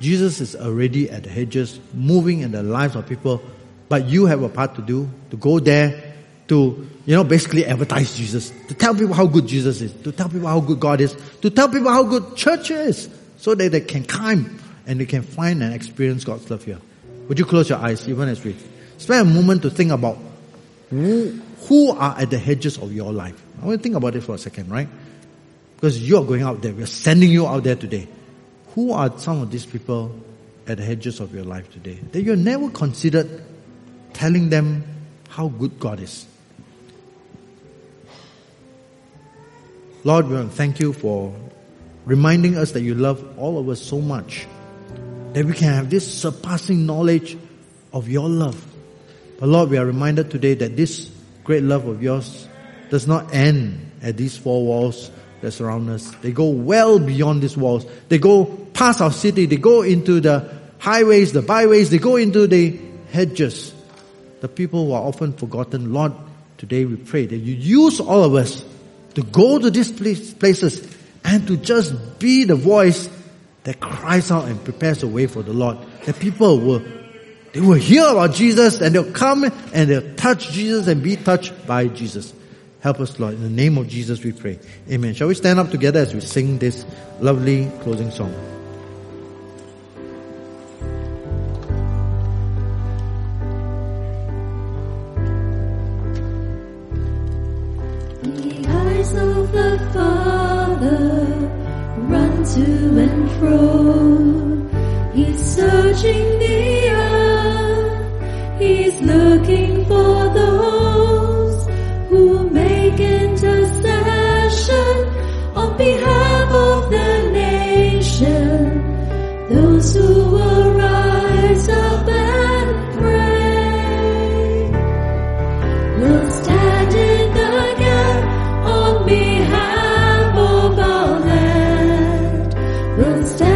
[0.00, 3.40] Jesus is already at the hedges, moving in the lives of people,
[3.88, 6.14] but you have a part to do, to go there,
[6.48, 10.28] to, you know, basically advertise Jesus, to tell people how good Jesus is, to tell
[10.28, 13.80] people how good God is, to tell people how good church is, so that they
[13.80, 16.78] can come and you can find and experience God's love here.
[17.28, 18.56] Would you close your eyes even as we
[18.98, 20.18] spend a moment to think about
[20.90, 23.40] who, who are at the hedges of your life?
[23.62, 24.88] I want to think about it for a second, right?
[25.76, 26.74] Because you're going out there.
[26.74, 28.08] We're sending you out there today.
[28.74, 30.14] Who are some of these people
[30.66, 33.42] at the hedges of your life today that you never considered
[34.12, 34.84] telling them
[35.28, 36.26] how good God is?
[40.02, 41.34] Lord, we want to thank you for
[42.04, 44.46] reminding us that you love all of us so much
[45.34, 47.36] that we can have this surpassing knowledge
[47.92, 48.64] of your love.
[49.38, 51.10] But Lord, we are reminded today that this
[51.42, 52.48] great love of yours
[52.88, 55.10] does not end at these four walls
[55.40, 56.10] that surround us.
[56.22, 57.84] They go well beyond these walls.
[58.08, 59.46] They go past our city.
[59.46, 61.90] They go into the highways, the byways.
[61.90, 62.78] They go into the
[63.10, 63.74] hedges.
[64.40, 65.92] The people who are often forgotten.
[65.92, 66.12] Lord,
[66.58, 68.64] today we pray that you use all of us
[69.14, 73.08] to go to these places and to just be the voice
[73.64, 75.78] that cries out and prepares the way for the Lord.
[76.04, 76.82] That people will
[77.52, 81.66] they will hear about Jesus and they'll come and they'll touch Jesus and be touched
[81.66, 82.32] by Jesus.
[82.80, 83.34] Help us, Lord.
[83.34, 84.58] In the name of Jesus we pray.
[84.90, 85.14] Amen.
[85.14, 86.84] Shall we stand up together as we sing this
[87.20, 88.53] lovely closing song?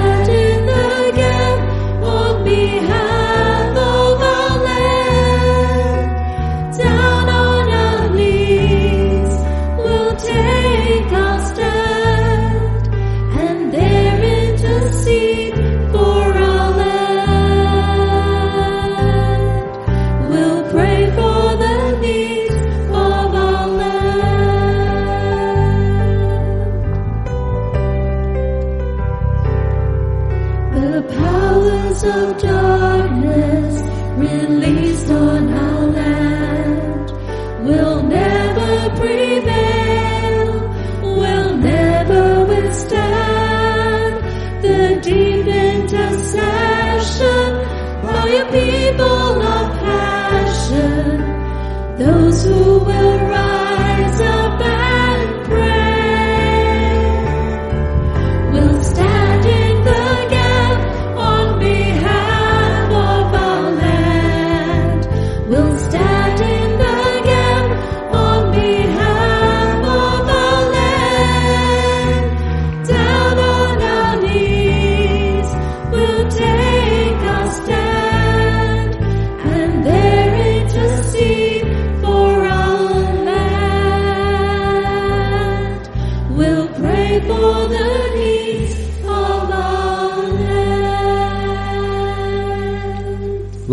[0.08, 0.37] Under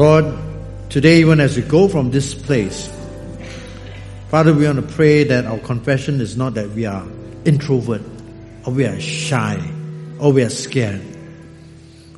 [0.05, 0.37] Lord,
[0.91, 2.93] today even as we go from this place,
[4.29, 7.07] Father, we want to pray that our confession is not that we are
[7.43, 8.03] introvert
[8.67, 9.57] or we are shy
[10.19, 11.01] or we are scared.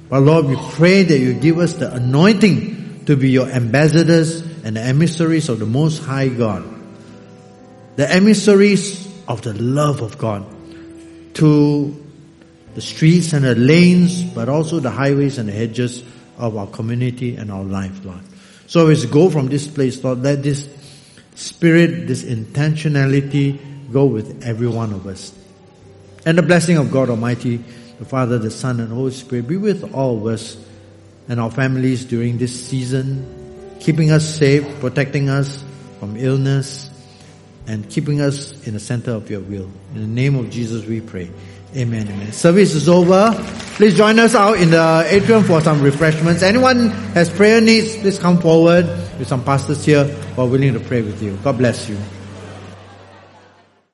[0.10, 4.76] But Lord, we pray that you give us the anointing to be your ambassadors and
[4.76, 6.66] the emissaries of the Most High God.
[7.96, 10.46] The emissaries of the love of God
[11.36, 12.06] to
[12.76, 16.04] the streets and the lanes, but also the highways and the hedges
[16.38, 18.22] of our community and our life, Lord.
[18.68, 20.68] So we go from this place, Lord, let this
[21.36, 23.60] spirit, this intentionality
[23.92, 25.34] go with every one of us.
[26.26, 27.58] And the blessing of God Almighty,
[28.00, 30.58] the Father, the Son, and Holy Spirit be with all of us
[31.30, 35.64] and our families during this season, keeping us safe, protecting us
[36.00, 36.90] from illness,
[37.68, 39.70] and keeping us in the center of your will.
[39.94, 41.30] In the name of Jesus we pray.
[41.76, 42.32] Amen, amen.
[42.32, 43.32] Service is over.
[43.76, 46.42] Please join us out in the atrium for some refreshments.
[46.42, 48.86] Anyone has prayer needs, please come forward
[49.20, 51.38] with some pastors here who are willing to pray with you.
[51.44, 51.98] God bless you.